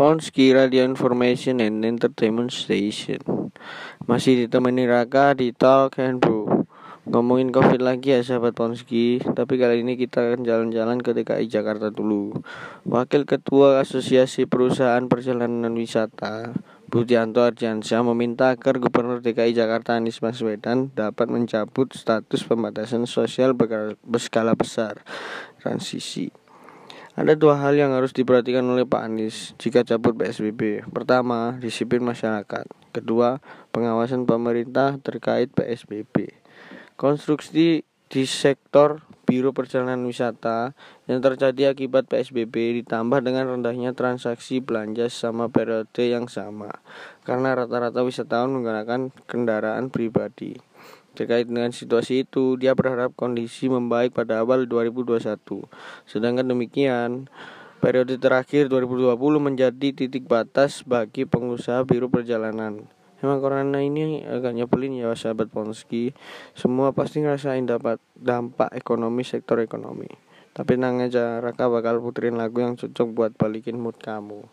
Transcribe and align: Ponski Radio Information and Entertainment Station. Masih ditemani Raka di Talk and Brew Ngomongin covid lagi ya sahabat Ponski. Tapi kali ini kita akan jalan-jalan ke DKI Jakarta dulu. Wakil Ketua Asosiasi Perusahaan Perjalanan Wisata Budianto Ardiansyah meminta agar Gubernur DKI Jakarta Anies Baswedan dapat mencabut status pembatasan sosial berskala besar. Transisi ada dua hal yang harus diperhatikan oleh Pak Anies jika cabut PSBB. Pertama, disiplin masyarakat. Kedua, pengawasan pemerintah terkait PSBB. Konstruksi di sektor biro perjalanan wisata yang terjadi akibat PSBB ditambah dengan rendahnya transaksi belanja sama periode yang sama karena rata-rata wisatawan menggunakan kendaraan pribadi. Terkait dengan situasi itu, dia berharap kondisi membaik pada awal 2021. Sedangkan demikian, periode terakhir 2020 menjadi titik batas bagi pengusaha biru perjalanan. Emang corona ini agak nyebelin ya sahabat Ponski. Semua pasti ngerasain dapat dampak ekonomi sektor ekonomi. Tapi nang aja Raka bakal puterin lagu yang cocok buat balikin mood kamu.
Ponski 0.00 0.56
Radio 0.56 0.80
Information 0.80 1.60
and 1.60 1.84
Entertainment 1.84 2.48
Station. 2.56 3.20
Masih 4.08 4.48
ditemani 4.48 4.88
Raka 4.88 5.36
di 5.36 5.52
Talk 5.52 6.00
and 6.00 6.24
Brew 6.24 6.64
Ngomongin 7.04 7.52
covid 7.52 7.84
lagi 7.84 8.16
ya 8.16 8.24
sahabat 8.24 8.56
Ponski. 8.56 9.20
Tapi 9.20 9.60
kali 9.60 9.84
ini 9.84 10.00
kita 10.00 10.24
akan 10.24 10.48
jalan-jalan 10.48 11.04
ke 11.04 11.12
DKI 11.12 11.52
Jakarta 11.52 11.92
dulu. 11.92 12.32
Wakil 12.88 13.28
Ketua 13.28 13.84
Asosiasi 13.84 14.48
Perusahaan 14.48 15.04
Perjalanan 15.04 15.76
Wisata 15.76 16.56
Budianto 16.88 17.44
Ardiansyah 17.44 18.00
meminta 18.00 18.56
agar 18.56 18.80
Gubernur 18.80 19.20
DKI 19.20 19.52
Jakarta 19.52 20.00
Anies 20.00 20.24
Baswedan 20.24 20.96
dapat 20.96 21.28
mencabut 21.28 21.92
status 21.92 22.40
pembatasan 22.48 23.04
sosial 23.04 23.52
berskala 24.00 24.56
besar. 24.56 25.04
Transisi 25.60 26.32
ada 27.20 27.36
dua 27.36 27.60
hal 27.60 27.76
yang 27.76 27.92
harus 27.92 28.16
diperhatikan 28.16 28.64
oleh 28.64 28.88
Pak 28.88 29.04
Anies 29.04 29.52
jika 29.60 29.84
cabut 29.84 30.16
PSBB. 30.16 30.88
Pertama, 30.88 31.60
disiplin 31.60 32.00
masyarakat. 32.00 32.64
Kedua, 32.96 33.44
pengawasan 33.76 34.24
pemerintah 34.24 34.96
terkait 35.04 35.52
PSBB. 35.52 36.32
Konstruksi 36.96 37.84
di 38.08 38.24
sektor 38.24 39.04
biro 39.28 39.52
perjalanan 39.52 40.00
wisata 40.08 40.72
yang 41.06 41.20
terjadi 41.20 41.76
akibat 41.76 42.08
PSBB 42.08 42.82
ditambah 42.82 43.20
dengan 43.20 43.52
rendahnya 43.52 43.92
transaksi 43.92 44.58
belanja 44.58 45.06
sama 45.12 45.46
periode 45.46 46.02
yang 46.02 46.26
sama 46.26 46.82
karena 47.22 47.54
rata-rata 47.54 48.02
wisatawan 48.02 48.50
menggunakan 48.50 49.14
kendaraan 49.28 49.92
pribadi. 49.92 50.69
Terkait 51.14 51.44
dengan 51.44 51.74
situasi 51.74 52.22
itu, 52.22 52.54
dia 52.54 52.72
berharap 52.78 53.12
kondisi 53.18 53.66
membaik 53.66 54.14
pada 54.14 54.40
awal 54.40 54.70
2021. 54.70 55.66
Sedangkan 56.06 56.46
demikian, 56.46 57.26
periode 57.82 58.14
terakhir 58.20 58.70
2020 58.70 59.16
menjadi 59.42 59.88
titik 59.90 60.28
batas 60.30 60.86
bagi 60.86 61.26
pengusaha 61.26 61.82
biru 61.82 62.06
perjalanan. 62.06 62.86
Emang 63.20 63.36
corona 63.44 63.84
ini 63.84 64.24
agak 64.24 64.56
nyebelin 64.56 64.96
ya 64.96 65.12
sahabat 65.12 65.52
Ponski. 65.52 66.16
Semua 66.56 66.96
pasti 66.96 67.20
ngerasain 67.20 67.68
dapat 67.68 68.00
dampak 68.16 68.72
ekonomi 68.72 69.28
sektor 69.28 69.60
ekonomi. 69.60 70.08
Tapi 70.56 70.80
nang 70.80 71.04
aja 71.04 71.38
Raka 71.38 71.68
bakal 71.68 72.00
puterin 72.00 72.40
lagu 72.40 72.64
yang 72.64 72.80
cocok 72.80 73.08
buat 73.12 73.32
balikin 73.36 73.76
mood 73.76 74.00
kamu. 74.00 74.48